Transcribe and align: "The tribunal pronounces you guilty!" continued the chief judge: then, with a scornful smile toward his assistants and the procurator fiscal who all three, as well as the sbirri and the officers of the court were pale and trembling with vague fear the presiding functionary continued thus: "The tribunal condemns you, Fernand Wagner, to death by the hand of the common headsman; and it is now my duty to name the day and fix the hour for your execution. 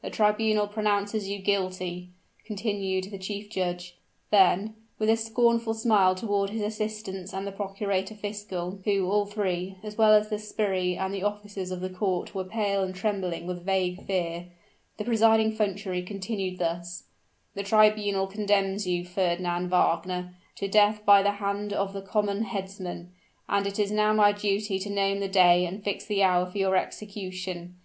"The 0.00 0.10
tribunal 0.10 0.68
pronounces 0.68 1.28
you 1.28 1.40
guilty!" 1.40 2.10
continued 2.44 3.10
the 3.10 3.18
chief 3.18 3.50
judge: 3.50 3.96
then, 4.30 4.76
with 4.96 5.10
a 5.10 5.16
scornful 5.16 5.74
smile 5.74 6.14
toward 6.14 6.50
his 6.50 6.62
assistants 6.62 7.34
and 7.34 7.44
the 7.44 7.50
procurator 7.50 8.14
fiscal 8.14 8.78
who 8.84 9.10
all 9.10 9.26
three, 9.26 9.78
as 9.82 9.98
well 9.98 10.12
as 10.12 10.28
the 10.28 10.36
sbirri 10.38 10.96
and 10.96 11.12
the 11.12 11.24
officers 11.24 11.72
of 11.72 11.80
the 11.80 11.90
court 11.90 12.32
were 12.32 12.44
pale 12.44 12.84
and 12.84 12.94
trembling 12.94 13.44
with 13.44 13.66
vague 13.66 14.06
fear 14.06 14.46
the 14.98 15.04
presiding 15.04 15.50
functionary 15.50 16.02
continued 16.02 16.60
thus: 16.60 17.02
"The 17.56 17.64
tribunal 17.64 18.28
condemns 18.28 18.86
you, 18.86 19.04
Fernand 19.04 19.68
Wagner, 19.70 20.36
to 20.58 20.68
death 20.68 21.04
by 21.04 21.24
the 21.24 21.32
hand 21.42 21.72
of 21.72 21.92
the 21.92 22.02
common 22.02 22.42
headsman; 22.42 23.10
and 23.48 23.66
it 23.66 23.80
is 23.80 23.90
now 23.90 24.12
my 24.12 24.30
duty 24.30 24.78
to 24.78 24.88
name 24.88 25.18
the 25.18 25.26
day 25.26 25.66
and 25.66 25.82
fix 25.82 26.06
the 26.06 26.22
hour 26.22 26.46
for 26.46 26.58
your 26.58 26.76
execution. 26.76 27.78